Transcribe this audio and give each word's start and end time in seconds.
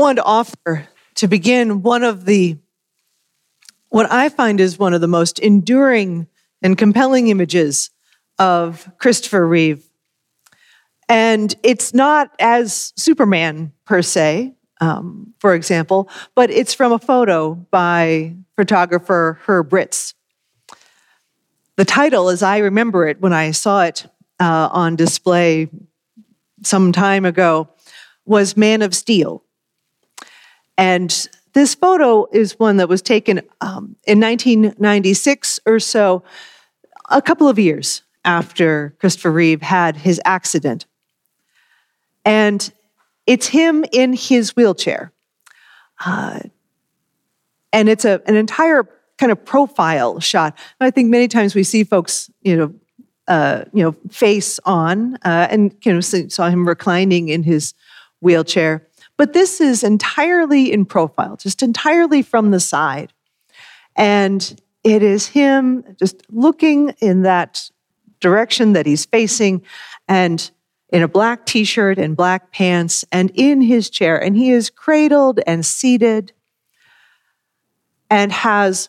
wanted 0.00 0.16
to 0.16 0.24
offer 0.24 0.88
to 1.16 1.28
begin 1.28 1.82
one 1.82 2.02
of 2.02 2.24
the, 2.24 2.56
what 3.90 4.10
I 4.10 4.30
find 4.30 4.58
is 4.58 4.78
one 4.78 4.94
of 4.94 5.02
the 5.02 5.08
most 5.08 5.38
enduring 5.38 6.26
and 6.62 6.78
compelling 6.78 7.28
images 7.28 7.90
of 8.38 8.90
Christopher 8.98 9.46
Reeve. 9.46 9.86
And 11.08 11.54
it's 11.62 11.92
not 11.92 12.30
as 12.38 12.94
Superman 12.96 13.72
per 13.84 14.00
se, 14.00 14.54
um, 14.80 15.34
for 15.38 15.54
example, 15.54 16.08
but 16.34 16.50
it's 16.50 16.72
from 16.72 16.92
a 16.92 16.98
photo 16.98 17.54
by 17.54 18.36
photographer 18.56 19.38
Herb 19.46 19.70
Ritts. 19.70 20.14
The 21.76 21.84
title, 21.84 22.30
as 22.30 22.42
I 22.42 22.58
remember 22.58 23.06
it 23.06 23.20
when 23.20 23.34
I 23.34 23.50
saw 23.50 23.82
it 23.82 24.06
uh, 24.38 24.70
on 24.72 24.96
display 24.96 25.68
some 26.62 26.92
time 26.92 27.26
ago, 27.26 27.68
was 28.24 28.56
Man 28.56 28.80
of 28.80 28.94
Steel. 28.94 29.44
And 30.80 31.28
this 31.52 31.74
photo 31.74 32.26
is 32.32 32.58
one 32.58 32.78
that 32.78 32.88
was 32.88 33.02
taken 33.02 33.42
um, 33.60 33.96
in 34.06 34.18
1996 34.18 35.60
or 35.66 35.78
so, 35.78 36.22
a 37.10 37.20
couple 37.20 37.48
of 37.48 37.58
years 37.58 38.02
after 38.24 38.96
Christopher 38.98 39.30
Reeve 39.30 39.60
had 39.60 39.94
his 39.94 40.22
accident. 40.24 40.86
And 42.24 42.72
it's 43.26 43.48
him 43.48 43.84
in 43.92 44.14
his 44.14 44.56
wheelchair. 44.56 45.12
Uh, 46.02 46.40
and 47.74 47.90
it's 47.90 48.06
a, 48.06 48.22
an 48.26 48.36
entire 48.36 48.88
kind 49.18 49.30
of 49.30 49.44
profile 49.44 50.18
shot. 50.18 50.56
I 50.80 50.90
think 50.90 51.10
many 51.10 51.28
times 51.28 51.54
we 51.54 51.62
see 51.62 51.84
folks, 51.84 52.30
you 52.40 52.56
know, 52.56 52.74
uh, 53.28 53.64
you 53.74 53.82
know, 53.82 53.92
face 54.10 54.58
on, 54.64 55.16
uh, 55.16 55.46
and 55.50 55.76
you 55.82 55.92
know, 55.92 56.00
saw 56.00 56.48
him 56.48 56.66
reclining 56.66 57.28
in 57.28 57.42
his 57.42 57.74
wheelchair. 58.20 58.86
But 59.20 59.34
this 59.34 59.60
is 59.60 59.82
entirely 59.82 60.72
in 60.72 60.86
profile, 60.86 61.36
just 61.36 61.62
entirely 61.62 62.22
from 62.22 62.52
the 62.52 62.58
side, 62.58 63.12
and 63.94 64.58
it 64.82 65.02
is 65.02 65.26
him 65.26 65.84
just 65.98 66.22
looking 66.30 66.94
in 67.02 67.20
that 67.24 67.70
direction 68.20 68.72
that 68.72 68.86
he's 68.86 69.04
facing, 69.04 69.60
and 70.08 70.50
in 70.88 71.02
a 71.02 71.06
black 71.06 71.44
t-shirt 71.44 71.98
and 71.98 72.16
black 72.16 72.50
pants, 72.50 73.04
and 73.12 73.30
in 73.34 73.60
his 73.60 73.90
chair, 73.90 74.16
and 74.16 74.38
he 74.38 74.52
is 74.52 74.70
cradled 74.70 75.38
and 75.46 75.66
seated, 75.66 76.32
and 78.08 78.32
has 78.32 78.88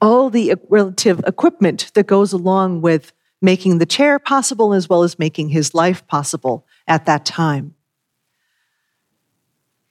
all 0.00 0.30
the 0.30 0.54
relative 0.68 1.20
equipment 1.26 1.90
that 1.94 2.06
goes 2.06 2.32
along 2.32 2.80
with 2.80 3.12
making 3.40 3.78
the 3.78 3.86
chair 3.86 4.20
possible 4.20 4.72
as 4.72 4.88
well 4.88 5.02
as 5.02 5.18
making 5.18 5.48
his 5.48 5.74
life 5.74 6.06
possible 6.06 6.64
at 6.86 7.06
that 7.06 7.24
time. 7.24 7.74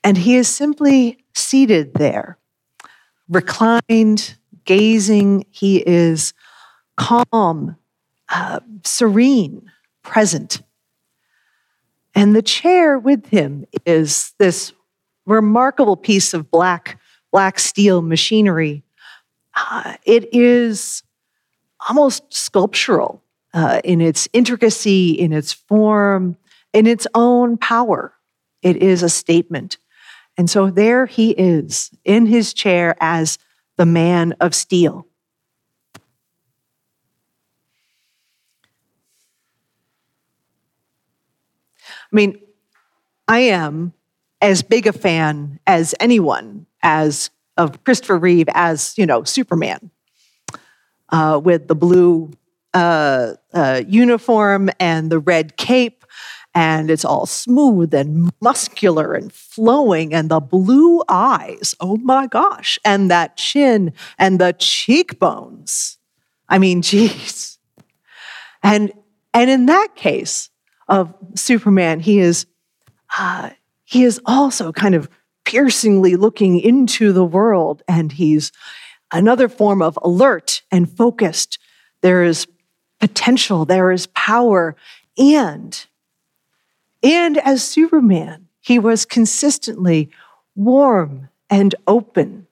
And 0.03 0.17
he 0.17 0.35
is 0.35 0.47
simply 0.47 1.19
seated 1.33 1.93
there, 1.93 2.37
reclined, 3.29 4.37
gazing. 4.65 5.45
He 5.51 5.77
is 5.77 6.33
calm, 6.97 7.75
uh, 8.29 8.59
serene, 8.83 9.71
present. 10.03 10.61
And 12.15 12.35
the 12.35 12.41
chair 12.41 12.97
with 12.99 13.27
him 13.27 13.65
is 13.85 14.33
this 14.37 14.73
remarkable 15.25 15.95
piece 15.95 16.33
of 16.33 16.49
black, 16.51 16.99
black 17.31 17.59
steel 17.59 18.01
machinery 18.01 18.83
uh, 19.55 19.95
it 20.05 20.33
is 20.33 21.03
almost 21.89 22.23
sculptural 22.33 23.23
uh, 23.53 23.81
in 23.83 24.01
its 24.01 24.27
intricacy, 24.33 25.11
in 25.11 25.33
its 25.33 25.51
form, 25.51 26.37
in 26.73 26.87
its 26.87 27.07
own 27.13 27.57
power. 27.57 28.13
It 28.61 28.77
is 28.77 29.03
a 29.03 29.09
statement. 29.09 29.77
And 30.37 30.49
so 30.49 30.69
there 30.69 31.05
he 31.05 31.31
is 31.31 31.91
in 32.03 32.25
his 32.25 32.53
chair 32.53 32.95
as 32.99 33.37
the 33.77 33.85
man 33.85 34.33
of 34.39 34.55
steel. 34.55 35.07
I 42.11 42.15
mean, 42.15 42.39
I 43.27 43.39
am 43.39 43.93
as 44.41 44.61
big 44.61 44.87
a 44.87 44.93
fan 44.93 45.59
as 45.67 45.95
anyone 45.99 46.65
as 46.81 47.29
of 47.57 47.83
Christopher 47.83 48.17
Reeve 48.17 48.49
as, 48.53 48.97
you 48.97 49.05
know, 49.05 49.23
Superman 49.23 49.91
uh, 51.09 51.39
with 51.43 51.67
the 51.67 51.75
blue 51.75 52.31
uh, 52.73 53.33
uh, 53.53 53.81
uniform 53.87 54.69
and 54.79 55.11
the 55.11 55.19
red 55.19 55.57
cape. 55.57 56.00
And 56.53 56.91
it's 56.91 57.05
all 57.05 57.25
smooth 57.25 57.93
and 57.93 58.31
muscular 58.41 59.13
and 59.13 59.31
flowing, 59.31 60.13
and 60.13 60.29
the 60.29 60.41
blue 60.41 61.01
eyes. 61.07 61.75
Oh 61.79 61.97
my 61.97 62.27
gosh. 62.27 62.77
And 62.83 63.09
that 63.09 63.37
chin 63.37 63.93
and 64.17 64.39
the 64.39 64.53
cheekbones. 64.53 65.97
I 66.49 66.57
mean, 66.57 66.81
geez. 66.81 67.57
And, 68.63 68.91
and 69.33 69.49
in 69.49 69.65
that 69.67 69.95
case 69.95 70.49
of 70.87 71.13
Superman, 71.35 71.99
he 72.01 72.19
is, 72.19 72.45
uh, 73.17 73.51
he 73.85 74.03
is 74.03 74.19
also 74.25 74.71
kind 74.71 74.93
of 74.93 75.09
piercingly 75.45 76.15
looking 76.15 76.59
into 76.59 77.11
the 77.11 77.25
world, 77.25 77.81
and 77.87 78.11
he's 78.11 78.51
another 79.11 79.49
form 79.49 79.81
of 79.81 79.97
alert 80.01 80.61
and 80.71 80.89
focused. 80.89 81.59
There 82.01 82.23
is 82.23 82.47
potential, 82.99 83.65
there 83.65 83.91
is 83.91 84.07
power, 84.07 84.75
and 85.17 85.85
and 87.03 87.37
as 87.37 87.63
Superman, 87.63 88.47
he 88.59 88.79
was 88.79 89.05
consistently 89.05 90.09
warm 90.55 91.29
and 91.49 91.73
open. 91.87 92.47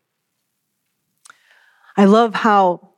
I 1.95 2.05
love 2.05 2.33
how, 2.33 2.89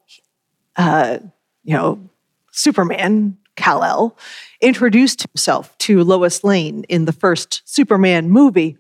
uh, 0.76 1.20
you 1.64 1.74
know, 1.74 2.10
Superman, 2.52 3.38
Kal-El, 3.56 4.18
introduced 4.62 5.24
himself 5.24 5.78
to 5.80 6.04
Lois 6.04 6.44
Lane 6.44 6.84
in 6.90 7.06
the 7.06 7.14
first 7.14 7.62
Superman 7.66 8.30
movie 8.30 8.78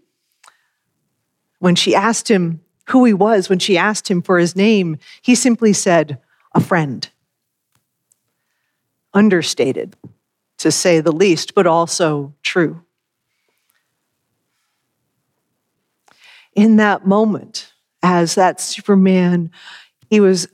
when 1.59 1.75
she 1.75 1.93
asked 1.93 2.29
him 2.29 2.61
who 2.87 3.05
he 3.05 3.13
was, 3.13 3.49
when 3.49 3.59
she 3.59 3.77
asked 3.77 4.09
him 4.09 4.21
for 4.21 4.39
his 4.39 4.55
name, 4.55 4.97
he 5.21 5.35
simply 5.35 5.73
said, 5.73 6.19
a 6.53 6.59
friend. 6.59 7.09
Understated, 9.13 9.95
to 10.61 10.71
say 10.71 10.99
the 10.99 11.11
least, 11.11 11.53
but 11.53 11.67
also 11.67 12.33
true. 12.43 12.81
In 16.53 16.77
that 16.77 17.05
moment, 17.05 17.73
as 18.03 18.35
that 18.35 18.59
Superman, 18.59 19.51
he 20.09 20.19
was 20.19 20.47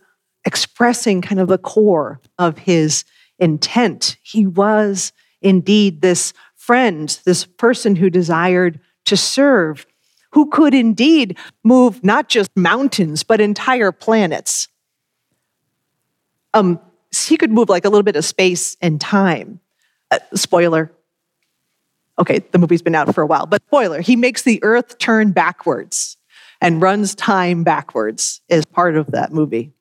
expressing 0.45 1.22
kind 1.22 1.40
of 1.40 1.47
the 1.47 1.57
core 1.57 2.22
of 2.38 2.57
his 2.57 3.03
intent. 3.40 4.18
He 4.22 4.45
was 4.45 5.12
indeed 5.41 6.01
this 6.01 6.34
friend, 6.56 7.19
this 7.25 7.45
person 7.45 7.95
who 7.95 8.09
desired 8.09 8.79
to 9.06 9.18
serve 9.18 9.85
who 10.31 10.50
could 10.50 10.74
indeed 10.74 11.38
move 11.63 12.03
not 12.03 12.29
just 12.29 12.56
mountains, 12.56 13.24
but 13.24 13.41
entire 13.41 13.91
planets. 13.91 14.68
Um, 16.53 16.79
he 17.12 17.38
could 17.38 17.51
move 17.51 17.69
like 17.69 17.85
a 17.85 17.89
little 17.89 18.03
bit 18.03 18.16
of 18.16 18.25
space 18.25 18.78
and 18.81 19.00
time. 19.00 19.59
Uh, 20.12 20.19
spoiler. 20.34 20.91
Okay, 22.19 22.40
the 22.51 22.57
movie's 22.57 22.81
been 22.81 22.95
out 22.95 23.13
for 23.13 23.22
a 23.22 23.28
while, 23.28 23.45
but 23.45 23.62
spoiler, 23.68 24.01
he 24.01 24.16
makes 24.16 24.41
the 24.41 24.63
earth 24.63 24.97
turn 24.97 25.31
backwards 25.31 26.18
and 26.62 26.81
runs 26.81 27.13
time 27.13 27.63
backwards 27.63 28.41
as 28.50 28.66
part 28.66 28.97
of 28.97 29.12
that 29.12 29.31
movie. 29.31 29.73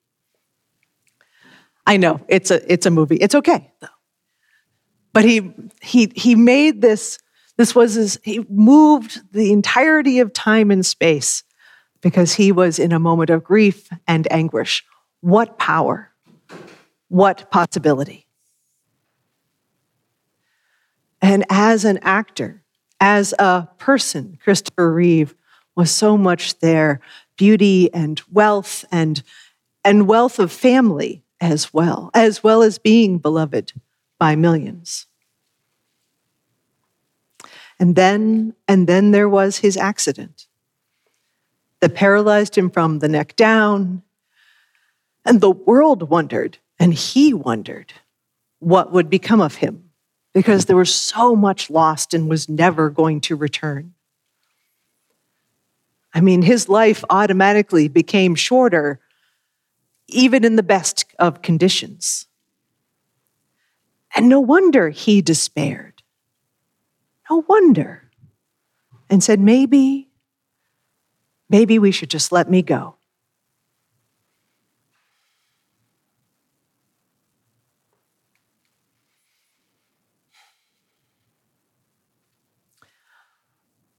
I 1.87 1.97
know 1.97 2.21
it's 2.29 2.51
a 2.51 2.71
it's 2.71 2.85
a 2.85 2.91
movie. 2.91 3.17
It's 3.17 3.35
okay 3.35 3.73
though. 3.81 3.87
But 5.13 5.25
he 5.25 5.53
he 5.81 6.13
he 6.15 6.35
made 6.35 6.83
this 6.83 7.19
this 7.57 7.75
was 7.75 7.95
his, 7.95 8.21
he 8.23 8.45
moved 8.51 9.23
the 9.33 9.51
entirety 9.53 10.19
of 10.19 10.33
time 10.33 10.71
and 10.71 10.85
space 10.85 11.43
because 12.03 12.35
he 12.35 12.53
was 12.53 12.79
in 12.79 12.93
a 12.93 12.99
moment 12.99 13.31
of 13.31 13.43
grief 13.43 13.89
and 14.07 14.31
anguish. 14.31 14.85
What 15.21 15.59
power! 15.59 16.13
What 17.09 17.51
possibility! 17.51 18.26
And 21.21 21.45
as 21.49 21.85
an 21.85 21.99
actor, 22.03 22.63
as 23.01 23.35
a 23.39 23.69
person, 23.79 24.39
Christopher 24.43 24.93
Reeve 24.93 25.35
was 25.75 25.91
so 25.91 26.17
much 26.17 26.59
there 26.61 27.01
beauty 27.37 27.93
and 27.93 28.21
wealth 28.33 28.85
and, 28.91 29.23
and 29.85 30.09
wealth 30.09 30.39
of 30.39 30.51
family 30.51 31.23
as 31.41 31.73
well, 31.73 32.11
as 32.15 32.43
well 32.43 32.63
as 32.63 32.79
being 32.79 33.19
beloved 33.19 33.73
by 34.19 34.35
millions. 34.35 35.07
And 37.79 37.95
then, 37.95 38.55
and 38.67 38.87
then 38.87 39.11
there 39.11 39.29
was 39.29 39.59
his 39.59 39.77
accident 39.77 40.47
that 41.81 41.95
paralyzed 41.95 42.57
him 42.57 42.71
from 42.71 43.01
the 43.01 43.09
neck 43.09 43.37
down. 43.37 44.03
And 45.27 45.43
the 45.43 45.51
world 45.51 46.09
wondered, 46.09 46.57
and 46.79 46.95
he 46.95 47.35
wondered 47.35 47.93
what 48.61 48.93
would 48.93 49.11
become 49.11 49.43
of 49.43 49.57
him 49.57 49.86
because 50.37 50.67
there 50.67 50.77
was 50.77 50.95
so 50.95 51.35
much 51.35 51.71
lost 51.71 52.13
and 52.13 52.29
was 52.29 52.47
never 52.47 52.91
going 52.91 53.23
to 53.23 53.35
return. 53.35 53.95
I 56.13 56.21
mean, 56.21 56.43
his 56.43 56.69
life 56.69 57.03
automatically 57.09 57.89
became 57.89 58.35
shorter, 58.35 59.01
even 60.09 60.45
in 60.45 60.57
the 60.57 60.63
best 60.63 61.07
of 61.19 61.41
conditions. 61.41 62.27
And 64.15 64.29
no 64.29 64.39
wonder 64.39 64.91
he 64.91 65.23
despaired. 65.23 66.03
No 67.31 67.43
wonder. 67.49 68.03
And 69.09 69.25
said, 69.25 69.41
maybe, 69.41 70.11
maybe 71.49 71.79
we 71.79 71.93
should 71.93 72.11
just 72.11 72.31
let 72.31 72.51
me 72.51 72.61
go. 72.61 72.96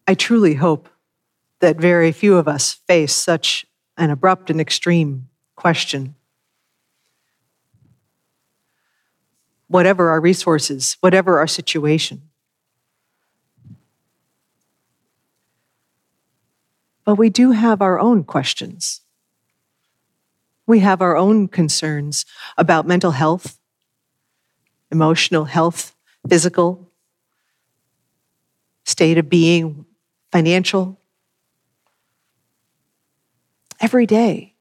I 0.08 0.16
truly 0.16 0.54
hope 0.54 0.88
that 1.60 1.78
very 1.78 2.14
few 2.14 2.38
of 2.38 2.48
us 2.48 2.74
face 2.88 3.14
such 3.14 3.66
an 3.98 4.10
abrupt 4.10 4.50
and 4.50 4.62
extreme 4.62 5.28
question. 5.56 6.16
Whatever 9.68 10.10
our 10.10 10.22
resources, 10.22 10.96
whatever 11.02 11.40
our 11.40 11.48
situation. 11.48 12.22
But 17.04 17.16
we 17.16 17.30
do 17.30 17.52
have 17.52 17.82
our 17.82 18.00
own 18.00 18.24
questions. 18.24 19.02
We 20.66 20.80
have 20.80 21.02
our 21.02 21.18
own 21.18 21.48
concerns 21.48 22.26
about 22.58 22.88
mental 22.88 23.12
health, 23.12 23.60
emotional 24.92 25.46
health, 25.46 25.96
physical 26.30 26.92
state 28.86 29.18
of 29.18 29.30
being, 29.30 29.86
financial. 30.38 31.00
Every 33.82 34.06
day, 34.06 34.54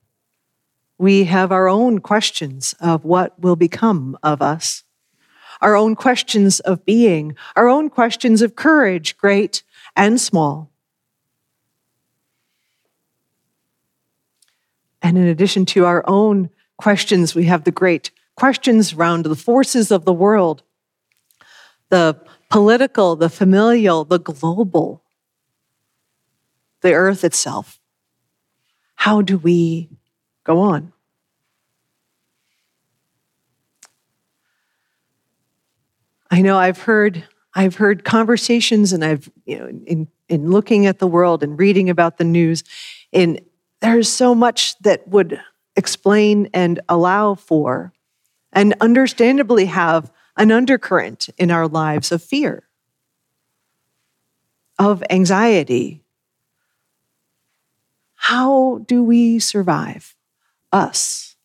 we 0.96 1.25
have 1.25 1.52
our 1.52 1.69
own 1.69 1.99
questions 1.99 2.75
of 2.81 3.05
what 3.05 3.38
will 3.38 3.56
become 3.56 4.17
of 4.23 4.40
us, 4.40 4.84
our 5.61 5.76
own 5.76 5.94
questions 5.94 6.61
of 6.61 6.87
being, 6.87 7.37
our 7.56 7.69
own 7.69 7.90
questions 7.90 8.40
of 8.40 8.56
courage, 8.56 9.19
great 9.19 9.64
and 9.94 10.19
small. 10.19 10.70
And 15.02 15.19
in 15.19 15.26
addition 15.28 15.67
to 15.67 15.84
our 15.84 16.02
own 16.08 16.49
questions, 16.78 17.34
we 17.34 17.44
have 17.44 17.64
the 17.64 17.70
great 17.70 18.12
questions 18.34 18.94
around 18.94 19.26
the 19.26 19.37
forces 19.37 19.90
of 19.90 20.06
the 20.06 20.14
world, 20.14 20.62
the 21.90 22.19
political, 22.49 23.14
the 23.14 23.28
familial, 23.28 24.06
the 24.06 24.19
global 24.19 25.02
the 26.87 26.94
earth 26.94 27.25
itself. 27.25 27.81
How 28.94 29.21
do 29.21 29.38
we 29.38 29.91
go 30.44 30.61
on? 30.61 30.93
I 36.31 36.43
know 36.43 36.56
I've 36.56 36.83
heard 36.83 37.25
I've 37.55 37.75
heard 37.75 38.05
conversations 38.05 38.93
and 38.93 39.05
I've 39.05 39.29
you 39.47 39.59
know 39.59 39.67
in 39.85 40.09
in 40.29 40.50
looking 40.50 40.87
at 40.87 41.00
the 41.00 41.09
world 41.09 41.43
and 41.43 41.59
reading 41.59 41.91
about 41.91 42.19
the 42.19 42.25
news 42.25 42.62
and 43.12 43.41
there's 43.81 44.09
so 44.09 44.35
much 44.35 44.79
that 44.81 45.09
would 45.09 45.41
explain 45.75 46.49
and 46.55 46.81
allow 46.88 47.35
for 47.35 47.93
and 48.53 48.75
understandably 48.81 49.67
have 49.67 50.12
an 50.37 50.53
undercurrent 50.53 51.29
in 51.37 51.50
our 51.50 51.67
lives 51.67 52.12
of 52.12 52.23
fear 52.23 52.69
of 54.79 55.03
anxiety 55.11 56.06
how 58.26 58.78
do 58.88 59.05
we 59.05 59.38
survive? 59.38 60.17
Us. 60.73 61.37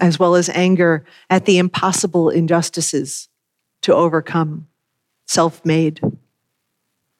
As 0.00 0.18
well 0.18 0.34
as 0.34 0.48
anger 0.48 1.04
at 1.28 1.44
the 1.44 1.58
impossible 1.58 2.30
injustices 2.30 3.28
to 3.82 3.94
overcome, 3.94 4.66
self 5.26 5.62
made 5.62 6.00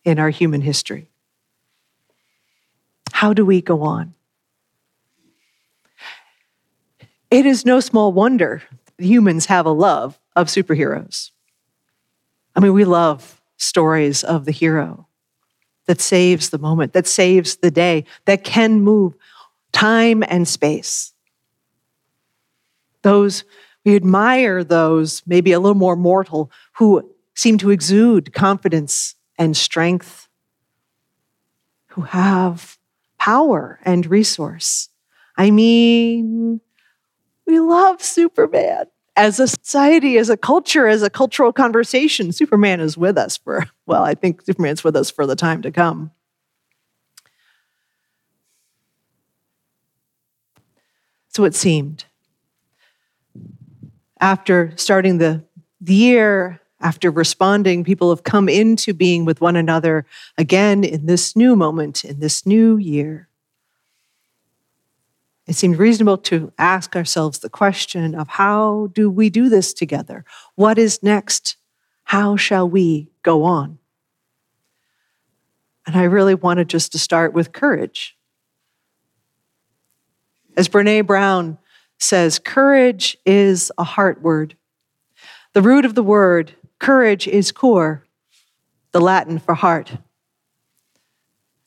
in 0.02 0.18
our 0.18 0.30
human 0.30 0.62
history. 0.62 1.10
How 3.12 3.34
do 3.34 3.44
we 3.44 3.60
go 3.60 3.82
on? 3.82 4.14
It 7.30 7.44
is 7.44 7.66
no 7.66 7.80
small 7.80 8.14
wonder 8.14 8.62
humans 8.96 9.44
have 9.46 9.66
a 9.66 9.70
love 9.70 10.18
of 10.34 10.46
superheroes. 10.46 11.32
I 12.56 12.60
mean, 12.60 12.72
we 12.72 12.86
love 12.86 13.42
stories 13.58 14.24
of 14.24 14.46
the 14.46 14.52
hero 14.52 15.06
that 15.86 16.00
saves 16.00 16.50
the 16.50 16.58
moment, 16.58 16.92
that 16.92 17.06
saves 17.06 17.56
the 17.56 17.70
day, 17.70 18.04
that 18.24 18.44
can 18.44 18.80
move 18.80 19.14
time 19.72 20.22
and 20.28 20.46
space. 20.46 21.12
Those, 23.02 23.44
we 23.84 23.96
admire 23.96 24.62
those, 24.62 25.22
maybe 25.26 25.52
a 25.52 25.60
little 25.60 25.74
more 25.74 25.96
mortal, 25.96 26.50
who 26.74 27.10
seem 27.34 27.58
to 27.58 27.70
exude 27.70 28.32
confidence 28.32 29.16
and 29.38 29.56
strength, 29.56 30.28
who 31.88 32.02
have 32.02 32.78
power 33.18 33.80
and 33.84 34.06
resource. 34.06 34.88
I 35.36 35.50
mean, 35.50 36.60
we 37.46 37.58
love 37.58 38.02
Superman 38.02 38.86
as 39.16 39.38
a 39.38 39.46
society, 39.46 40.16
as 40.16 40.30
a 40.30 40.36
culture, 40.36 40.86
as 40.86 41.02
a 41.02 41.10
cultural 41.10 41.52
conversation, 41.52 42.32
Superman 42.32 42.80
is 42.80 42.96
with 42.96 43.18
us 43.18 43.36
for, 43.36 43.66
well, 43.86 44.04
I 44.04 44.14
think 44.14 44.42
Superman's 44.42 44.82
with 44.82 44.96
us 44.96 45.10
for 45.10 45.26
the 45.26 45.36
time 45.36 45.62
to 45.62 45.70
come. 45.70 46.10
So 51.28 51.44
it 51.44 51.54
seemed. 51.54 52.04
After 54.20 54.72
starting 54.76 55.18
the, 55.18 55.42
the 55.80 55.94
year, 55.94 56.60
after 56.80 57.10
responding, 57.10 57.84
people 57.84 58.10
have 58.10 58.24
come 58.24 58.48
into 58.48 58.92
being 58.92 59.24
with 59.24 59.40
one 59.40 59.56
another 59.56 60.06
again 60.36 60.84
in 60.84 61.06
this 61.06 61.34
new 61.36 61.56
moment, 61.56 62.04
in 62.04 62.20
this 62.20 62.46
new 62.46 62.76
year 62.76 63.28
it 65.46 65.54
seemed 65.54 65.78
reasonable 65.78 66.18
to 66.18 66.52
ask 66.58 66.94
ourselves 66.94 67.40
the 67.40 67.50
question 67.50 68.14
of 68.14 68.28
how 68.28 68.88
do 68.92 69.10
we 69.10 69.28
do 69.28 69.48
this 69.48 69.74
together? 69.74 70.24
What 70.54 70.78
is 70.78 71.02
next? 71.02 71.56
How 72.04 72.36
shall 72.36 72.68
we 72.68 73.10
go 73.22 73.42
on? 73.44 73.78
And 75.86 75.96
I 75.96 76.04
really 76.04 76.34
wanted 76.34 76.68
just 76.68 76.92
to 76.92 76.98
start 76.98 77.32
with 77.32 77.52
courage. 77.52 78.16
As 80.56 80.68
Brene 80.68 81.06
Brown 81.06 81.58
says, 81.98 82.38
courage 82.38 83.16
is 83.26 83.72
a 83.78 83.84
heart 83.84 84.22
word. 84.22 84.56
The 85.54 85.62
root 85.62 85.84
of 85.84 85.94
the 85.94 86.02
word, 86.02 86.52
courage, 86.78 87.26
is 87.26 87.52
cor, 87.52 88.06
the 88.92 89.00
Latin 89.00 89.38
for 89.38 89.54
heart. 89.54 89.92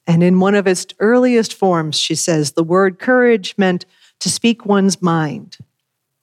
And 0.08 0.24
in 0.24 0.40
one 0.40 0.56
of 0.56 0.68
its 0.68 0.86
earliest 1.00 1.54
forms, 1.54 1.98
she 1.98 2.16
says 2.16 2.52
the 2.52 2.64
word 2.64 3.00
courage 3.00 3.56
meant 3.58 3.86
to 4.20 4.30
speak 4.30 4.66
one's 4.66 5.02
mind 5.02 5.58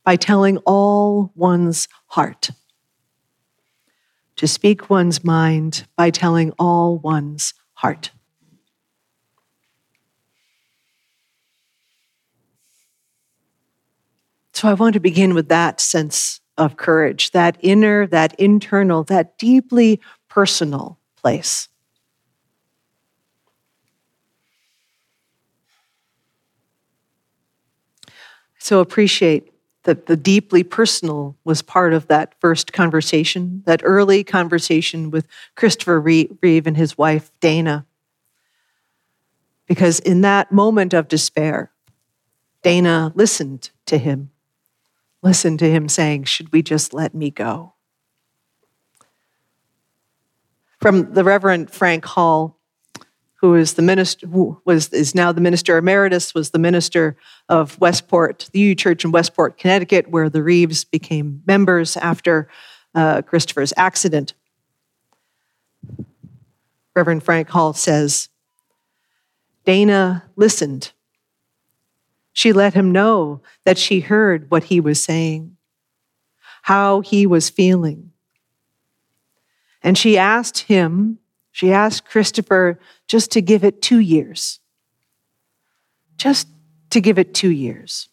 by 0.04 0.16
telling 0.16 0.58
all 0.58 1.32
one's 1.34 1.88
heart. 2.06 2.50
To 4.36 4.46
speak 4.46 4.88
one's 4.88 5.24
mind 5.24 5.86
by 5.96 6.10
telling 6.10 6.52
all 6.58 6.98
one's 6.98 7.54
heart. 7.74 8.10
So 14.52 14.68
I 14.68 14.74
want 14.74 14.94
to 14.94 15.00
begin 15.00 15.34
with 15.34 15.48
that 15.48 15.80
sense 15.80 16.40
of 16.56 16.76
courage, 16.76 17.32
that 17.32 17.56
inner, 17.60 18.06
that 18.06 18.38
internal, 18.38 19.02
that 19.04 19.36
deeply 19.38 20.00
personal 20.28 20.98
place. 21.16 21.68
So 28.62 28.78
appreciate 28.78 29.52
that 29.82 30.06
the 30.06 30.16
deeply 30.16 30.62
personal 30.62 31.36
was 31.44 31.62
part 31.62 31.92
of 31.92 32.06
that 32.06 32.34
first 32.40 32.72
conversation, 32.72 33.64
that 33.66 33.80
early 33.82 34.22
conversation 34.22 35.10
with 35.10 35.26
Christopher 35.56 36.00
Reeve 36.00 36.66
and 36.66 36.76
his 36.76 36.96
wife, 36.96 37.32
Dana. 37.40 37.86
Because 39.66 39.98
in 39.98 40.20
that 40.20 40.52
moment 40.52 40.94
of 40.94 41.08
despair, 41.08 41.72
Dana 42.62 43.12
listened 43.16 43.70
to 43.86 43.98
him, 43.98 44.30
listened 45.22 45.58
to 45.58 45.68
him 45.68 45.88
saying, 45.88 46.24
Should 46.24 46.52
we 46.52 46.62
just 46.62 46.94
let 46.94 47.14
me 47.14 47.32
go? 47.32 47.74
From 50.80 51.14
the 51.14 51.24
Reverend 51.24 51.72
Frank 51.72 52.04
Hall, 52.04 52.60
who 53.42 53.56
is 53.56 53.74
the 53.74 53.82
minister, 53.82 54.26
who 54.28 54.62
was 54.64 54.88
is 54.90 55.16
now 55.16 55.32
the 55.32 55.40
minister 55.40 55.76
emeritus, 55.76 56.32
was 56.32 56.50
the 56.50 56.60
minister 56.60 57.16
of 57.48 57.78
Westport, 57.80 58.48
the 58.52 58.60
U 58.60 58.74
Church 58.76 59.04
in 59.04 59.10
Westport, 59.10 59.58
Connecticut, 59.58 60.08
where 60.08 60.30
the 60.30 60.44
Reeves 60.44 60.84
became 60.84 61.42
members 61.44 61.96
after 61.96 62.48
uh, 62.94 63.22
Christopher's 63.22 63.72
accident. 63.76 64.34
Reverend 66.94 67.24
Frank 67.24 67.48
Hall 67.48 67.72
says, 67.72 68.28
Dana 69.64 70.24
listened. 70.36 70.92
She 72.32 72.52
let 72.52 72.74
him 72.74 72.92
know 72.92 73.42
that 73.64 73.76
she 73.76 74.00
heard 74.00 74.50
what 74.50 74.64
he 74.64 74.80
was 74.80 75.02
saying, 75.02 75.56
how 76.62 77.00
he 77.00 77.26
was 77.26 77.50
feeling. 77.50 78.12
And 79.82 79.98
she 79.98 80.16
asked 80.16 80.60
him, 80.60 81.18
she 81.52 81.72
asked 81.72 82.06
Christopher 82.06 82.80
just 83.06 83.30
to 83.32 83.42
give 83.42 83.62
it 83.62 83.82
two 83.82 83.98
years. 83.98 84.58
Just 86.16 86.48
to 86.90 87.00
give 87.00 87.18
it 87.18 87.34
two 87.34 87.50
years. 87.50 88.08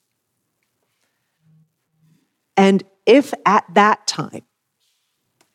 And 2.58 2.84
if 3.06 3.34
at 3.46 3.66
that 3.74 4.06
time, 4.06 4.44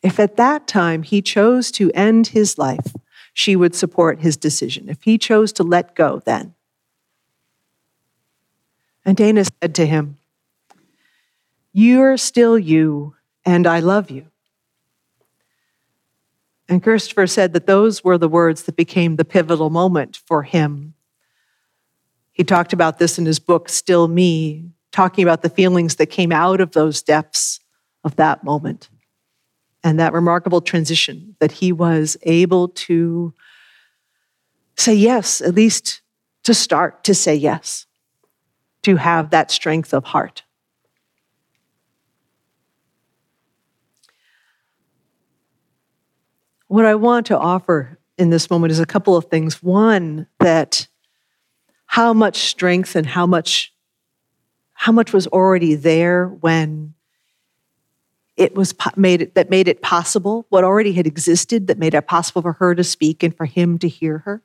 if 0.01 0.19
at 0.19 0.35
that 0.37 0.67
time 0.67 1.03
he 1.03 1.21
chose 1.21 1.71
to 1.71 1.91
end 1.93 2.27
his 2.27 2.57
life, 2.57 2.95
she 3.33 3.55
would 3.55 3.75
support 3.75 4.21
his 4.21 4.37
decision. 4.37 4.89
If 4.89 5.03
he 5.03 5.17
chose 5.17 5.53
to 5.53 5.63
let 5.63 5.95
go, 5.95 6.21
then. 6.25 6.55
And 9.05 9.15
Dana 9.15 9.45
said 9.45 9.75
to 9.75 9.85
him, 9.85 10.17
You're 11.71 12.17
still 12.17 12.57
you, 12.57 13.15
and 13.45 13.67
I 13.67 13.79
love 13.79 14.09
you. 14.09 14.27
And 16.67 16.81
Christopher 16.81 17.27
said 17.27 17.53
that 17.53 17.67
those 17.67 18.03
were 18.03 18.17
the 18.17 18.29
words 18.29 18.63
that 18.63 18.75
became 18.75 19.15
the 19.15 19.25
pivotal 19.25 19.69
moment 19.69 20.17
for 20.25 20.43
him. 20.43 20.95
He 22.31 22.43
talked 22.43 22.73
about 22.73 22.97
this 22.99 23.17
in 23.17 23.25
his 23.25 23.39
book, 23.39 23.69
Still 23.69 24.07
Me, 24.07 24.71
talking 24.91 25.23
about 25.23 25.41
the 25.41 25.49
feelings 25.49 25.95
that 25.95 26.07
came 26.07 26.31
out 26.31 26.59
of 26.59 26.71
those 26.71 27.01
depths 27.01 27.59
of 28.03 28.15
that 28.15 28.43
moment 28.43 28.89
and 29.83 29.99
that 29.99 30.13
remarkable 30.13 30.61
transition 30.61 31.35
that 31.39 31.51
he 31.51 31.71
was 31.71 32.17
able 32.23 32.69
to 32.69 33.33
say 34.77 34.93
yes, 34.93 35.41
at 35.41 35.53
least 35.53 36.01
to 36.43 36.53
start 36.53 37.03
to 37.03 37.13
say 37.13 37.35
yes, 37.35 37.85
to 38.83 38.95
have 38.95 39.29
that 39.29 39.51
strength 39.51 39.93
of 39.93 40.05
heart. 40.05 40.43
What 46.67 46.85
I 46.85 46.95
want 46.95 47.27
to 47.27 47.37
offer 47.37 47.99
in 48.17 48.29
this 48.29 48.49
moment 48.49 48.71
is 48.71 48.79
a 48.79 48.85
couple 48.85 49.15
of 49.15 49.25
things. 49.25 49.61
One, 49.61 50.27
that 50.39 50.87
how 51.85 52.13
much 52.13 52.37
strength 52.37 52.95
and 52.95 53.05
how 53.05 53.25
much 53.25 53.71
how 54.73 54.91
much 54.91 55.13
was 55.13 55.25
already 55.27 55.75
there 55.75 56.27
when 56.27 56.93
it 58.35 58.55
was 58.55 58.75
made 58.97 59.21
it, 59.21 59.35
that 59.35 59.49
made 59.49 59.69
it 59.69 59.81
possible 59.81 60.45
what 60.49 60.65
already 60.65 60.91
had 60.91 61.07
existed 61.07 61.67
that 61.67 61.77
made 61.77 61.93
it 61.93 62.07
possible 62.07 62.41
for 62.41 62.53
her 62.53 62.75
to 62.75 62.83
speak 62.83 63.23
and 63.23 63.35
for 63.35 63.45
him 63.45 63.77
to 63.77 63.87
hear 63.87 64.19
her. 64.19 64.41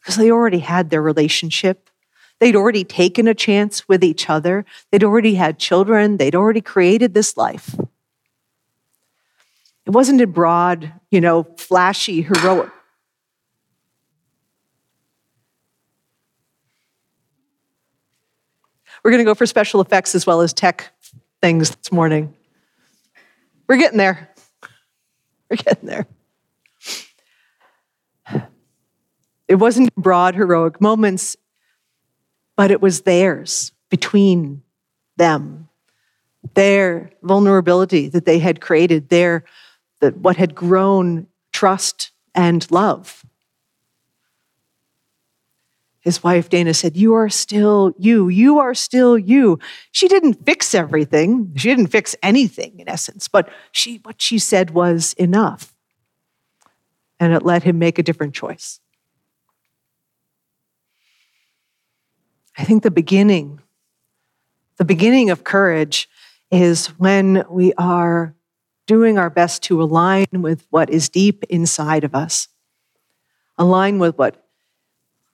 Because 0.00 0.16
they 0.16 0.30
already 0.30 0.60
had 0.60 0.88
their 0.88 1.02
relationship. 1.02 1.90
They'd 2.38 2.56
already 2.56 2.84
taken 2.84 3.28
a 3.28 3.34
chance 3.34 3.86
with 3.86 4.02
each 4.02 4.30
other. 4.30 4.64
They'd 4.90 5.04
already 5.04 5.34
had 5.34 5.58
children. 5.58 6.16
They'd 6.16 6.34
already 6.34 6.62
created 6.62 7.12
this 7.12 7.36
life 7.36 7.76
it 9.86 9.90
wasn't 9.90 10.20
a 10.20 10.26
broad 10.26 10.92
you 11.10 11.20
know 11.20 11.44
flashy 11.56 12.22
heroic 12.22 12.70
We're 19.06 19.12
going 19.12 19.24
to 19.24 19.30
go 19.30 19.36
for 19.36 19.46
special 19.46 19.80
effects 19.80 20.16
as 20.16 20.26
well 20.26 20.40
as 20.40 20.52
tech 20.52 20.92
things 21.40 21.70
this 21.70 21.92
morning. 21.92 22.34
We're 23.68 23.76
getting 23.76 23.98
there. 23.98 24.34
We're 25.48 25.58
getting 25.58 25.88
there. 25.88 26.06
It 29.46 29.54
wasn't 29.54 29.94
broad, 29.94 30.34
heroic 30.34 30.80
moments, 30.80 31.36
but 32.56 32.72
it 32.72 32.80
was 32.80 33.02
theirs 33.02 33.70
between 33.90 34.62
them, 35.18 35.68
their 36.54 37.12
vulnerability 37.22 38.08
that 38.08 38.24
they 38.24 38.40
had 38.40 38.60
created, 38.60 39.08
their 39.08 39.44
that 40.00 40.16
what 40.18 40.36
had 40.36 40.54
grown 40.54 41.26
trust 41.52 42.10
and 42.34 42.70
love. 42.70 43.24
His 46.06 46.22
wife, 46.22 46.48
Dana, 46.48 46.72
said, 46.72 46.96
You 46.96 47.14
are 47.14 47.28
still 47.28 47.92
you. 47.98 48.28
You 48.28 48.60
are 48.60 48.74
still 48.74 49.18
you. 49.18 49.58
She 49.90 50.06
didn't 50.06 50.46
fix 50.46 50.72
everything. 50.72 51.50
She 51.56 51.68
didn't 51.68 51.88
fix 51.88 52.14
anything, 52.22 52.78
in 52.78 52.88
essence, 52.88 53.26
but 53.26 53.48
she, 53.72 53.96
what 54.04 54.22
she 54.22 54.38
said 54.38 54.70
was 54.70 55.14
enough. 55.14 55.74
And 57.18 57.32
it 57.32 57.42
let 57.42 57.64
him 57.64 57.80
make 57.80 57.98
a 57.98 58.04
different 58.04 58.34
choice. 58.34 58.78
I 62.56 62.62
think 62.62 62.84
the 62.84 62.92
beginning, 62.92 63.60
the 64.76 64.84
beginning 64.84 65.30
of 65.30 65.42
courage 65.42 66.08
is 66.52 66.86
when 66.98 67.44
we 67.50 67.72
are 67.74 68.35
doing 68.86 69.18
our 69.18 69.30
best 69.30 69.62
to 69.64 69.82
align 69.82 70.26
with 70.32 70.66
what 70.70 70.90
is 70.90 71.08
deep 71.08 71.44
inside 71.44 72.04
of 72.04 72.14
us, 72.14 72.48
align 73.58 73.98
with 73.98 74.16
what 74.16 74.42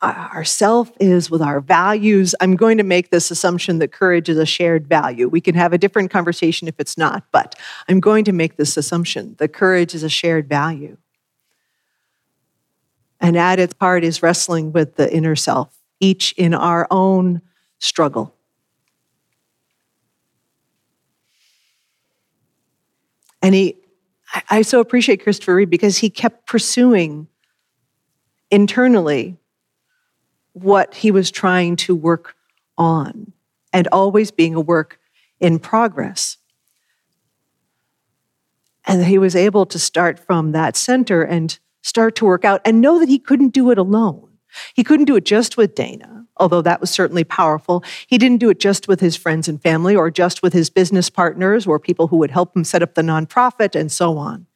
our 0.02 0.42
self 0.42 0.90
is, 0.98 1.30
with 1.30 1.40
our 1.40 1.60
values. 1.60 2.34
I'm 2.40 2.56
going 2.56 2.78
to 2.78 2.84
make 2.84 3.10
this 3.10 3.30
assumption 3.30 3.78
that 3.78 3.92
courage 3.92 4.28
is 4.28 4.36
a 4.36 4.44
shared 4.44 4.88
value. 4.88 5.28
We 5.28 5.40
can 5.40 5.54
have 5.54 5.72
a 5.72 5.78
different 5.78 6.10
conversation 6.10 6.66
if 6.66 6.74
it's 6.80 6.98
not, 6.98 7.24
but 7.30 7.54
I'm 7.88 8.00
going 8.00 8.24
to 8.24 8.32
make 8.32 8.56
this 8.56 8.76
assumption 8.76 9.36
that 9.38 9.52
courage 9.52 9.94
is 9.94 10.02
a 10.02 10.08
shared 10.08 10.48
value. 10.48 10.96
And 13.20 13.36
at 13.36 13.60
its 13.60 13.74
heart 13.80 14.02
is 14.02 14.22
wrestling 14.24 14.72
with 14.72 14.96
the 14.96 15.12
inner 15.14 15.36
self, 15.36 15.72
each 16.00 16.32
in 16.32 16.52
our 16.52 16.88
own 16.90 17.40
struggle. 17.78 18.34
And 23.42 23.54
he, 23.54 23.76
I 24.48 24.62
so 24.62 24.80
appreciate 24.80 25.22
Christopher 25.22 25.56
Reeve 25.56 25.68
because 25.68 25.98
he 25.98 26.08
kept 26.08 26.46
pursuing 26.46 27.26
internally 28.50 29.36
what 30.52 30.94
he 30.94 31.10
was 31.10 31.30
trying 31.30 31.76
to 31.76 31.94
work 31.94 32.36
on 32.78 33.32
and 33.72 33.88
always 33.90 34.30
being 34.30 34.54
a 34.54 34.60
work 34.60 34.98
in 35.40 35.58
progress. 35.58 36.38
And 38.84 39.04
he 39.04 39.18
was 39.18 39.34
able 39.34 39.66
to 39.66 39.78
start 39.78 40.18
from 40.18 40.52
that 40.52 40.76
center 40.76 41.22
and 41.22 41.58
start 41.82 42.14
to 42.16 42.24
work 42.24 42.44
out 42.44 42.60
and 42.64 42.80
know 42.80 42.98
that 42.98 43.08
he 43.08 43.18
couldn't 43.18 43.50
do 43.50 43.70
it 43.70 43.78
alone. 43.78 44.28
He 44.74 44.84
couldn't 44.84 45.06
do 45.06 45.16
it 45.16 45.24
just 45.24 45.56
with 45.56 45.74
Dana, 45.74 46.11
although 46.36 46.62
that 46.62 46.80
was 46.80 46.90
certainly 46.90 47.24
powerful. 47.24 47.84
He 48.06 48.18
didn't 48.18 48.38
do 48.38 48.50
it 48.50 48.60
just 48.60 48.88
with 48.88 49.00
his 49.00 49.16
friends 49.16 49.48
and 49.48 49.60
family 49.60 49.94
or 49.94 50.10
just 50.10 50.42
with 50.42 50.52
his 50.52 50.70
business 50.70 51.10
partners 51.10 51.66
or 51.66 51.78
people 51.78 52.08
who 52.08 52.16
would 52.18 52.30
help 52.30 52.56
him 52.56 52.64
set 52.64 52.82
up 52.82 52.94
the 52.94 53.02
nonprofit 53.02 53.78
and 53.78 53.90
so 53.90 54.16
on. 54.18 54.46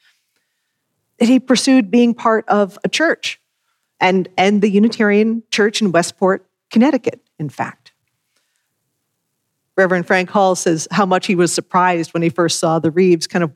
He 1.18 1.40
pursued 1.40 1.90
being 1.90 2.14
part 2.14 2.46
of 2.48 2.78
a 2.84 2.88
church 2.88 3.40
and, 4.00 4.28
and 4.36 4.60
the 4.60 4.68
Unitarian 4.68 5.42
Church 5.50 5.80
in 5.80 5.92
Westport, 5.92 6.46
Connecticut, 6.70 7.20
in 7.38 7.48
fact. 7.48 7.92
Reverend 9.76 10.06
Frank 10.06 10.30
Hall 10.30 10.54
says 10.54 10.88
how 10.90 11.06
much 11.06 11.26
he 11.26 11.34
was 11.34 11.52
surprised 11.52 12.14
when 12.14 12.22
he 12.22 12.28
first 12.28 12.58
saw 12.58 12.78
the 12.78 12.90
Reeves 12.90 13.26
kind 13.26 13.44
of 13.44 13.52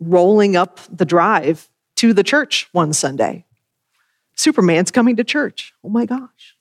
rolling 0.00 0.56
up 0.56 0.80
the 0.90 1.04
drive 1.04 1.68
to 1.96 2.12
the 2.12 2.22
church 2.22 2.68
one 2.72 2.92
Sunday. 2.92 3.44
Superman's 4.36 4.92
coming 4.92 5.16
to 5.16 5.24
church. 5.24 5.74
Oh 5.82 5.88
my 5.88 6.06
gosh. 6.06 6.56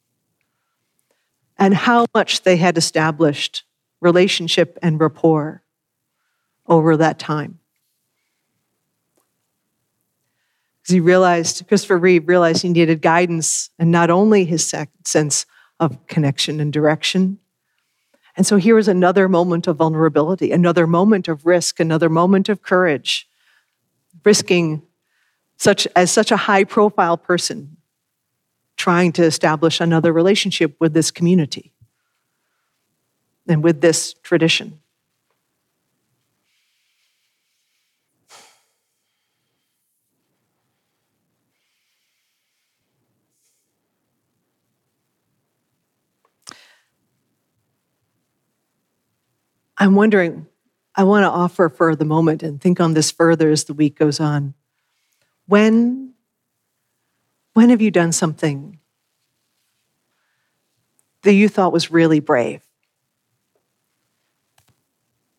And 1.57 1.73
how 1.73 2.05
much 2.13 2.43
they 2.43 2.57
had 2.57 2.77
established 2.77 3.63
relationship 3.99 4.77
and 4.81 4.99
rapport 4.99 5.63
over 6.67 6.97
that 6.97 7.17
time. 7.17 7.59
because 10.87 10.93
he 10.93 10.99
realized, 11.01 11.67
Christopher 11.67 11.97
Reeve 11.97 12.29
realized 12.29 12.61
he 12.61 12.69
needed 12.69 13.01
guidance 13.01 13.71
and 13.77 13.91
not 13.91 14.09
only 14.09 14.45
his 14.45 14.73
sense 15.03 15.45
of 15.81 16.07
connection 16.07 16.61
and 16.61 16.71
direction. 16.71 17.39
And 18.37 18.47
so 18.47 18.55
here 18.55 18.75
was 18.75 18.87
another 18.87 19.27
moment 19.27 19.67
of 19.67 19.75
vulnerability, 19.75 20.53
another 20.53 20.87
moment 20.87 21.27
of 21.27 21.45
risk, 21.45 21.81
another 21.81 22.07
moment 22.07 22.47
of 22.47 22.61
courage, 22.61 23.27
risking 24.23 24.81
such 25.57 25.89
as 25.93 26.09
such 26.09 26.31
a 26.31 26.37
high 26.37 26.63
profile 26.63 27.17
person 27.17 27.76
trying 28.77 29.11
to 29.11 29.23
establish 29.23 29.81
another 29.81 30.13
relationship 30.13 30.75
with 30.79 30.93
this 30.93 31.11
community 31.11 31.73
and 33.47 33.63
with 33.63 33.81
this 33.81 34.13
tradition. 34.23 34.79
I'm 49.79 49.93
wondering, 49.93 50.47
I 50.95 51.03
want 51.03 51.23
to 51.23 51.29
offer 51.29 51.69
for 51.69 51.95
the 51.95 52.05
moment 52.05 52.41
and 52.41 52.59
think 52.59 52.79
on 52.79 52.93
this 52.95 53.11
further 53.11 53.51
as 53.51 53.65
the 53.65 53.75
week 53.75 53.97
goes 53.97 54.19
on. 54.19 54.55
When 55.45 56.06
When 57.57 57.71
have 57.71 57.81
you 57.81 57.89
done 57.89 58.11
something 58.11 58.77
that 61.23 61.33
you 61.33 61.49
thought 61.49 61.73
was 61.73 61.89
really 61.89 62.19
brave? 62.19 62.61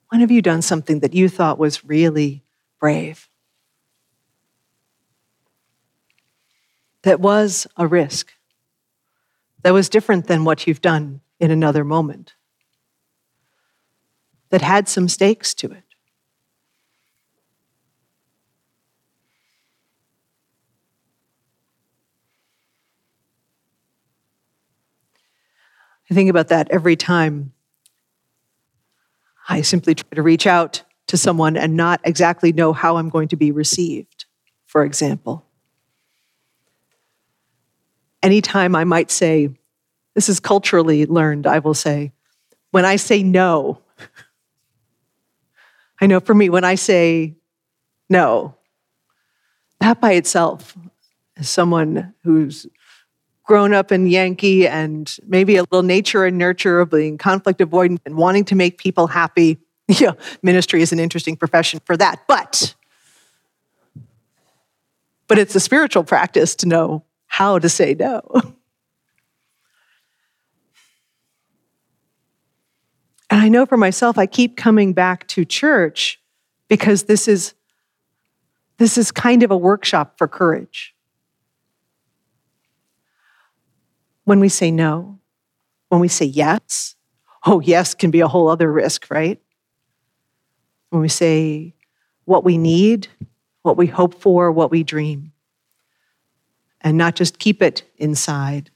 When 0.09 0.21
have 0.23 0.33
you 0.33 0.43
done 0.43 0.61
something 0.61 0.99
that 0.99 1.15
you 1.15 1.29
thought 1.29 1.61
was 1.61 1.85
really 1.85 2.43
brave? 2.81 3.29
That 7.03 7.21
was 7.21 7.69
a 7.77 7.87
risk. 7.87 8.33
That 9.63 9.73
was 9.73 9.89
different 9.89 10.27
than 10.27 10.43
what 10.43 10.67
you've 10.67 10.81
done 10.81 11.21
in 11.39 11.53
another 11.53 11.85
moment. 11.85 12.35
That 14.51 14.63
had 14.63 14.89
some 14.89 15.09
stakes 15.09 15.55
to 15.55 15.71
it. 15.71 15.88
I 26.11 26.15
think 26.15 26.31
about 26.31 26.49
that 26.49 26.71
every 26.71 26.97
time 26.97 27.53
I 29.49 29.63
simply 29.63 29.95
try 29.95 30.09
to 30.15 30.23
reach 30.23 30.47
out 30.47 30.83
to 31.09 31.17
someone 31.17 31.57
and 31.57 31.77
not 31.77 32.01
exactly 32.05 32.53
know 32.53 32.73
how 32.73 32.97
I'm 32.97 33.09
going 33.09 33.29
to 33.29 33.37
be 33.37 33.51
received, 33.51 34.27
for 34.67 34.85
example. 34.85 35.45
Anytime 38.23 38.75
I 38.75 38.85
might 38.85 39.11
say, 39.11 39.51
this 40.15 40.29
is 40.29 40.41
culturally 40.41 41.07
learned, 41.07 41.47
I 41.47 41.61
will 41.61 41.75
say, 41.75 42.13
when 42.71 42.85
I 42.85 42.97
say 42.97 43.23
no, 43.23 43.81
I 46.01 46.07
know 46.07 46.21
for 46.21 46.35
me, 46.35 46.49
when 46.49 46.65
I 46.65 46.75
say 46.75 47.37
no, 48.09 48.55
that 49.81 50.01
by 50.01 50.13
itself, 50.13 50.77
as 51.37 51.49
someone 51.49 52.15
who's 52.23 52.67
grown 53.49 53.73
up 53.73 53.91
in 53.91 54.07
Yankee 54.07 54.69
and 54.69 55.17
maybe 55.27 55.57
a 55.57 55.63
little 55.63 55.83
nature 55.83 56.25
and 56.27 56.39
nurture 56.39 56.81
of 56.81 56.91
being 56.91 57.19
conflict 57.19 57.59
avoidant 57.61 57.99
and 58.05 58.17
wanting 58.17 58.45
to 58.45 58.55
make 58.55 58.79
people 58.79 59.09
happy. 59.09 59.59
Yeah, 59.91 60.13
ministry 60.43 60.83
is 60.83 60.93
an 60.93 61.01
interesting 61.01 61.35
profession 61.35 61.81
for 61.87 61.97
that. 61.97 62.21
But 62.29 62.75
but 65.29 65.39
it's 65.39 65.55
a 65.55 65.61
spiritual 65.61 66.05
practice 66.05 66.55
to 66.57 66.67
know 66.67 67.05
how 67.27 67.59
to 67.59 67.71
say 67.71 67.97
no. 67.99 68.21
And 73.31 73.43
I 73.43 73.49
know 73.49 73.67
for 73.67 73.77
myself, 73.77 74.17
I 74.17 74.25
keep 74.25 74.57
coming 74.57 74.95
back 74.95 75.27
to 75.29 75.45
church 75.45 76.19
because 76.67 77.05
this 77.05 77.29
is 77.29 77.55
this 78.79 78.97
is 78.97 79.11
kind 79.11 79.43
of 79.43 79.51
a 79.51 79.57
workshop 79.57 80.17
for 80.17 80.27
courage. 80.27 80.95
When 84.29 84.41
we 84.41 84.51
say 84.51 84.71
no, 84.71 85.19
when 85.89 86.03
we 86.03 86.09
say 86.09 86.27
yes, 86.27 86.97
oh, 87.47 87.61
yes 87.61 87.95
can 87.95 88.11
be 88.11 88.21
a 88.21 88.29
whole 88.29 88.51
other 88.51 88.71
risk, 88.71 89.07
right? 89.11 89.41
When 90.91 91.01
we 91.01 91.09
say 91.09 91.73
what 92.27 92.45
we 92.45 92.59
need, 92.59 93.09
what 93.63 93.79
we 93.79 93.87
hope 93.87 94.21
for, 94.21 94.53
what 94.53 94.71
we 94.71 94.83
dream, 94.83 95.33
and 96.83 96.99
not 96.99 97.17
just 97.17 97.39
keep 97.39 97.63
it 97.63 97.91
inside, 97.97 98.71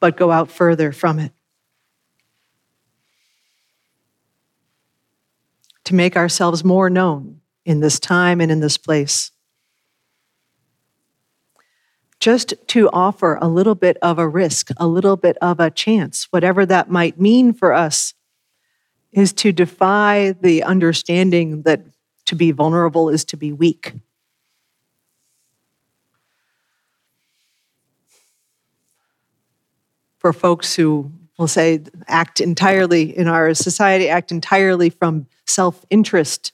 but 0.00 0.16
go 0.16 0.32
out 0.32 0.50
further 0.50 0.90
from 0.90 1.20
it. 1.20 1.30
To 5.84 5.94
make 5.94 6.16
ourselves 6.16 6.64
more 6.64 6.90
known 6.90 7.40
in 7.64 7.78
this 7.78 8.00
time 8.00 8.40
and 8.40 8.50
in 8.50 8.58
this 8.58 8.78
place 8.78 9.30
just 12.20 12.54
to 12.68 12.90
offer 12.90 13.38
a 13.40 13.48
little 13.48 13.74
bit 13.74 13.96
of 14.02 14.18
a 14.18 14.28
risk, 14.28 14.70
a 14.76 14.86
little 14.86 15.16
bit 15.16 15.36
of 15.40 15.60
a 15.60 15.70
chance, 15.70 16.26
whatever 16.30 16.66
that 16.66 16.90
might 16.90 17.20
mean 17.20 17.52
for 17.52 17.72
us, 17.72 18.14
is 19.12 19.32
to 19.32 19.52
defy 19.52 20.34
the 20.40 20.62
understanding 20.62 21.62
that 21.62 21.82
to 22.26 22.34
be 22.34 22.50
vulnerable 22.50 23.08
is 23.08 23.24
to 23.24 23.36
be 23.36 23.52
weak. 23.52 23.94
For 30.18 30.32
folks 30.32 30.74
who 30.74 31.12
will 31.38 31.48
say 31.48 31.80
act 32.08 32.40
entirely 32.40 33.16
in 33.16 33.28
our 33.28 33.54
society, 33.54 34.08
act 34.08 34.32
entirely 34.32 34.90
from 34.90 35.26
self 35.46 35.86
interest 35.88 36.52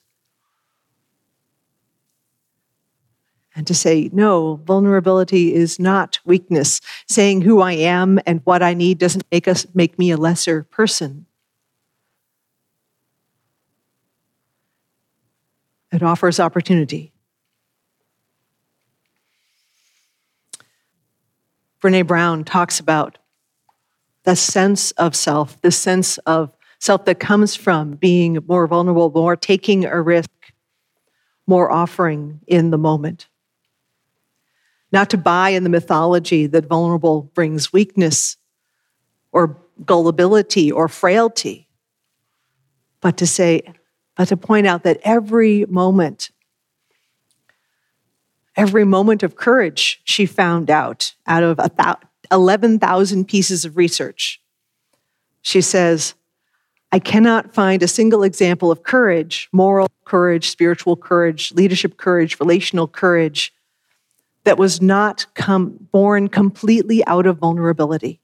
and 3.55 3.65
to 3.65 3.73
say, 3.73 4.09
no, 4.11 4.57
vulnerability 4.65 5.53
is 5.53 5.79
not 5.79 6.19
weakness. 6.25 6.81
Saying 7.07 7.41
who 7.41 7.61
I 7.61 7.71
am 7.71 8.19
and 8.25 8.41
what 8.43 8.61
I 8.61 8.73
need 8.73 8.97
doesn't 8.97 9.25
make 9.31 9.47
us 9.47 9.65
make 9.73 9.97
me 9.97 10.11
a 10.11 10.17
lesser 10.17 10.63
person. 10.63 11.25
It 15.93 16.03
offers 16.03 16.41
opportunity. 16.41 17.13
Brene 21.81 22.05
Brown 22.05 22.43
talks 22.43 22.79
about 22.79 23.19
the 24.23 24.35
sense 24.35 24.91
of 24.91 25.15
self, 25.15 25.61
the 25.61 25.71
sense 25.71 26.17
of 26.19 26.51
self 26.79 27.05
that 27.05 27.19
comes 27.19 27.55
from 27.55 27.91
being 27.91 28.39
more 28.47 28.67
vulnerable, 28.67 29.11
more 29.11 29.37
taking 29.37 29.85
a 29.85 30.01
risk, 30.01 30.29
more 31.47 31.71
offering 31.71 32.41
in 32.47 32.71
the 32.71 32.77
moment 32.77 33.27
not 34.91 35.09
to 35.09 35.17
buy 35.17 35.49
in 35.49 35.63
the 35.63 35.69
mythology 35.69 36.47
that 36.47 36.67
vulnerable 36.67 37.23
brings 37.33 37.73
weakness 37.73 38.37
or 39.31 39.57
gullibility 39.85 40.71
or 40.71 40.87
frailty, 40.87 41.67
but 43.01 43.17
to 43.17 43.27
say, 43.27 43.61
but 44.15 44.29
to 44.29 44.37
point 44.37 44.67
out 44.67 44.83
that 44.83 44.99
every 45.03 45.65
moment, 45.65 46.31
every 48.55 48.85
moment 48.85 49.23
of 49.23 49.35
courage 49.35 50.01
she 50.05 50.25
found 50.25 50.69
out 50.69 51.13
out 51.27 51.43
of 51.43 51.59
11,000 52.31 53.25
pieces 53.27 53.65
of 53.65 53.75
research, 53.75 54.41
she 55.41 55.61
says, 55.61 56.13
I 56.91 56.99
cannot 56.99 57.53
find 57.53 57.83
a 57.83 57.87
single 57.87 58.23
example 58.23 58.71
of 58.71 58.83
courage, 58.83 59.49
moral 59.51 59.89
courage, 60.05 60.49
spiritual 60.49 60.95
courage, 60.95 61.51
leadership 61.51 61.97
courage, 61.97 62.39
relational 62.39 62.87
courage, 62.87 63.53
that 64.45 64.57
was 64.57 64.81
not 64.81 65.25
come, 65.33 65.87
born 65.91 66.29
completely 66.29 67.05
out 67.05 67.25
of 67.25 67.37
vulnerability. 67.37 68.21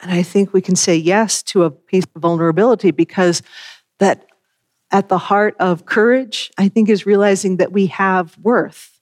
And 0.00 0.10
I 0.10 0.22
think 0.22 0.52
we 0.52 0.60
can 0.60 0.76
say 0.76 0.96
yes 0.96 1.42
to 1.44 1.62
a 1.62 1.70
piece 1.70 2.04
of 2.14 2.20
vulnerability 2.20 2.90
because 2.90 3.40
that 3.98 4.26
at 4.90 5.08
the 5.08 5.18
heart 5.18 5.56
of 5.58 5.86
courage, 5.86 6.50
I 6.58 6.68
think, 6.68 6.88
is 6.88 7.06
realizing 7.06 7.56
that 7.56 7.72
we 7.72 7.86
have 7.86 8.36
worth. 8.38 9.00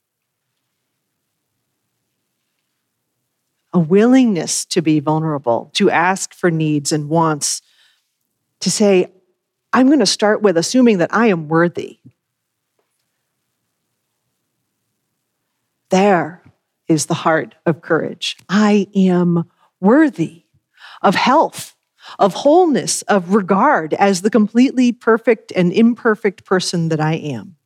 A 3.73 3.79
willingness 3.79 4.65
to 4.67 4.83
be 4.83 5.01
vulnerable, 5.01 5.71
to 5.75 5.91
ask 5.91 6.35
for 6.35 6.51
needs 6.51 6.93
and 6.93 7.09
wants, 7.09 7.63
to 8.61 8.71
say, 8.71 9.11
I'm 9.73 9.87
going 9.87 10.01
to 10.01 10.07
start 10.07 10.43
with 10.43 10.57
assuming 10.57 10.99
that 10.99 11.15
I 11.15 11.29
am 11.29 11.49
worthy. 11.49 11.99
There 15.91 16.43
is 16.89 17.07
the 17.07 17.15
heart 17.15 17.55
of 17.67 17.83
courage. 17.83 18.37
I 18.49 18.89
am 18.95 19.45
worthy 19.81 20.45
of 21.01 21.15
health, 21.15 21.75
of 22.19 22.35
wholeness, 22.35 23.03
of 23.03 23.35
regard 23.35 23.95
as 23.95 24.23
the 24.23 24.31
completely 24.31 24.93
perfect 24.93 25.53
and 25.55 25.73
imperfect 25.73 26.45
person 26.45 26.89
that 26.89 27.01
I 27.01 27.15
am. 27.15 27.57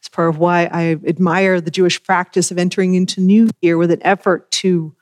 It's 0.00 0.08
part 0.08 0.30
of 0.30 0.38
why 0.38 0.68
I 0.72 0.96
admire 1.06 1.60
the 1.60 1.70
Jewish 1.70 2.02
practice 2.02 2.50
of 2.50 2.58
entering 2.58 2.94
into 2.94 3.20
New 3.20 3.50
Year 3.60 3.76
with 3.76 3.90
an 3.90 4.02
effort 4.02 4.50
to 4.52 4.94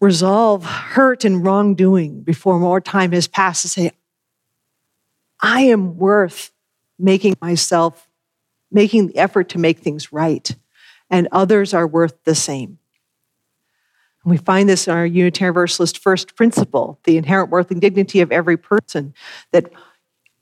resolve 0.00 0.64
hurt 0.64 1.24
and 1.24 1.44
wrongdoing 1.44 2.22
before 2.22 2.58
more 2.58 2.80
time 2.80 3.12
has 3.12 3.26
passed 3.26 3.62
to 3.62 3.68
say, 3.68 3.92
I 5.40 5.62
am 5.62 5.96
worth 5.96 6.52
making 6.98 7.36
myself, 7.40 8.08
making 8.70 9.08
the 9.08 9.18
effort 9.18 9.50
to 9.50 9.58
make 9.58 9.78
things 9.78 10.12
right, 10.12 10.54
and 11.10 11.28
others 11.32 11.72
are 11.74 11.86
worth 11.86 12.24
the 12.24 12.34
same. 12.34 12.78
And 14.24 14.30
we 14.30 14.38
find 14.38 14.68
this 14.68 14.86
in 14.86 14.92
our 14.92 15.06
Unitarian 15.06 15.54
Universalist 15.54 15.98
first 15.98 16.36
principle, 16.36 16.98
the 17.04 17.16
inherent 17.16 17.50
worth 17.50 17.70
and 17.70 17.80
dignity 17.80 18.20
of 18.20 18.32
every 18.32 18.56
person, 18.56 19.14
that 19.52 19.70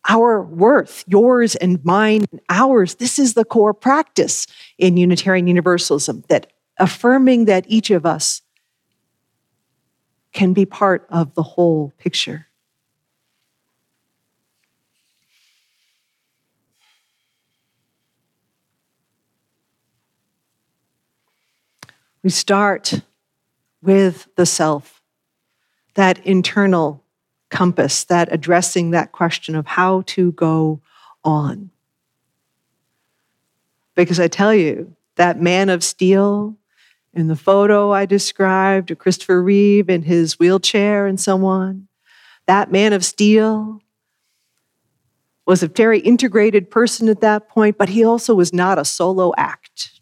our 0.08 0.42
worth, 0.42 1.04
yours 1.06 1.54
and 1.56 1.84
mine 1.84 2.24
and 2.30 2.40
ours, 2.48 2.96
this 2.96 3.18
is 3.18 3.34
the 3.34 3.44
core 3.44 3.74
practice 3.74 4.46
in 4.78 4.96
Unitarian 4.96 5.46
Universalism, 5.46 6.24
that 6.28 6.52
affirming 6.78 7.46
that 7.46 7.64
each 7.68 7.90
of 7.90 8.04
us 8.04 8.42
can 10.34 10.52
be 10.52 10.66
part 10.66 11.06
of 11.08 11.34
the 11.34 11.42
whole 11.42 11.92
picture. 11.96 12.48
We 22.22 22.30
start 22.30 23.00
with 23.82 24.28
the 24.36 24.46
self, 24.46 25.02
that 25.94 26.24
internal 26.26 27.04
compass, 27.50 28.04
that 28.04 28.32
addressing 28.32 28.90
that 28.90 29.12
question 29.12 29.54
of 29.54 29.66
how 29.66 30.02
to 30.06 30.32
go 30.32 30.80
on. 31.22 31.70
Because 33.94 34.18
I 34.18 34.26
tell 34.26 34.52
you, 34.54 34.96
that 35.16 35.40
man 35.40 35.68
of 35.68 35.84
steel 35.84 36.56
in 37.14 37.28
the 37.28 37.36
photo 37.36 37.92
I 37.92 38.06
described, 38.06 38.90
or 38.90 38.94
Christopher 38.94 39.42
Reeve 39.42 39.88
in 39.88 40.02
his 40.02 40.38
wheelchair 40.38 41.06
and 41.06 41.18
so 41.18 41.44
on, 41.44 41.88
that 42.46 42.72
man 42.72 42.92
of 42.92 43.04
steel 43.04 43.80
was 45.46 45.62
a 45.62 45.68
very 45.68 46.00
integrated 46.00 46.70
person 46.70 47.08
at 47.08 47.20
that 47.20 47.48
point, 47.48 47.78
but 47.78 47.90
he 47.90 48.04
also 48.04 48.34
was 48.34 48.52
not 48.52 48.78
a 48.78 48.84
solo 48.84 49.32
act. 49.36 50.00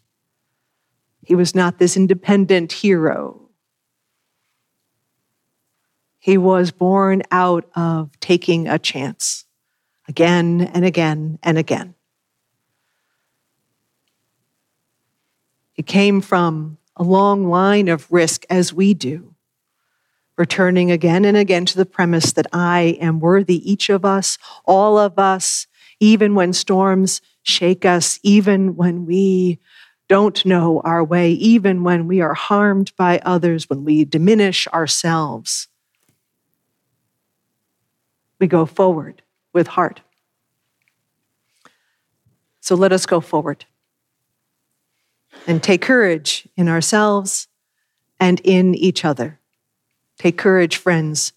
He 1.25 1.35
was 1.35 1.53
not 1.53 1.79
this 1.79 1.95
independent 1.95 2.71
hero. 2.71 3.49
He 6.19 6.37
was 6.37 6.71
born 6.71 7.23
out 7.31 7.69
of 7.75 8.17
taking 8.21 8.67
a 8.67 8.79
chance 8.79 9.45
again 10.07 10.61
and 10.73 10.85
again 10.85 11.39
and 11.43 11.57
again. 11.57 11.95
He 15.73 15.83
came 15.83 16.21
from 16.21 16.77
a 16.95 17.03
long 17.03 17.49
line 17.49 17.87
of 17.87 18.11
risk 18.11 18.45
as 18.49 18.73
we 18.73 18.93
do, 18.93 19.35
returning 20.37 20.91
again 20.91 21.25
and 21.25 21.37
again 21.37 21.65
to 21.65 21.77
the 21.77 21.85
premise 21.85 22.33
that 22.33 22.47
I 22.53 22.97
am 22.99 23.19
worthy, 23.19 23.69
each 23.69 23.89
of 23.89 24.05
us, 24.05 24.37
all 24.65 24.97
of 24.97 25.17
us, 25.17 25.67
even 25.99 26.35
when 26.35 26.53
storms 26.53 27.21
shake 27.43 27.85
us, 27.85 28.19
even 28.23 28.75
when 28.75 29.05
we 29.05 29.59
don't 30.07 30.45
know 30.45 30.81
our 30.83 31.03
way, 31.03 31.31
even 31.31 31.83
when 31.83 32.07
we 32.07 32.21
are 32.21 32.33
harmed 32.33 32.95
by 32.97 33.19
others, 33.19 33.69
when 33.69 33.83
we 33.83 34.05
diminish 34.05 34.67
ourselves. 34.67 35.67
We 38.39 38.47
go 38.47 38.65
forward 38.65 39.23
with 39.53 39.67
heart. 39.67 40.01
So 42.59 42.75
let 42.75 42.91
us 42.91 43.05
go 43.05 43.19
forward 43.19 43.65
and 45.47 45.61
take 45.61 45.81
courage 45.81 46.47
in 46.55 46.67
ourselves 46.67 47.47
and 48.19 48.39
in 48.41 48.75
each 48.75 49.03
other. 49.03 49.39
Take 50.17 50.37
courage, 50.37 50.77
friends. 50.77 51.33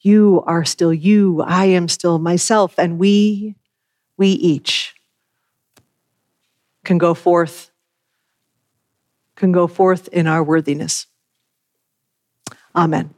You 0.00 0.42
are 0.46 0.64
still 0.64 0.94
you. 0.94 1.42
I 1.42 1.66
am 1.66 1.88
still 1.88 2.18
myself. 2.18 2.78
And 2.78 2.98
we, 2.98 3.56
we 4.16 4.28
each 4.28 4.94
can 6.84 6.98
go 6.98 7.14
forth, 7.14 7.70
can 9.36 9.52
go 9.52 9.66
forth 9.66 10.08
in 10.08 10.26
our 10.26 10.42
worthiness. 10.42 11.06
Amen. 12.74 13.14